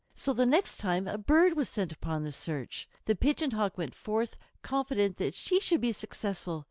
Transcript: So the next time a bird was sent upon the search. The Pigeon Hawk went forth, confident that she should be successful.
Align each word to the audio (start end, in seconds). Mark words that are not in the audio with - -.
So 0.15 0.33
the 0.33 0.47
next 0.47 0.77
time 0.77 1.07
a 1.07 1.15
bird 1.19 1.53
was 1.55 1.69
sent 1.69 1.91
upon 1.93 2.23
the 2.23 2.31
search. 2.31 2.89
The 3.05 3.13
Pigeon 3.15 3.51
Hawk 3.51 3.77
went 3.77 3.93
forth, 3.93 4.35
confident 4.63 5.17
that 5.17 5.35
she 5.35 5.59
should 5.59 5.79
be 5.79 5.91
successful. 5.91 6.59